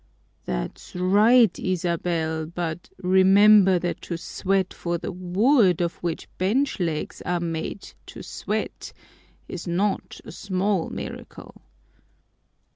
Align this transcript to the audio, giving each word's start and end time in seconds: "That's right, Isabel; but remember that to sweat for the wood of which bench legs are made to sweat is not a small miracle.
"That's 0.45 0.95
right, 0.95 1.59
Isabel; 1.59 2.47
but 2.47 2.89
remember 3.03 3.77
that 3.77 4.01
to 4.01 4.17
sweat 4.17 4.73
for 4.73 4.97
the 4.97 5.11
wood 5.11 5.79
of 5.79 5.97
which 5.97 6.27
bench 6.39 6.79
legs 6.79 7.21
are 7.21 7.39
made 7.39 7.93
to 8.07 8.23
sweat 8.23 8.93
is 9.47 9.67
not 9.67 10.19
a 10.25 10.31
small 10.31 10.89
miracle. 10.89 11.61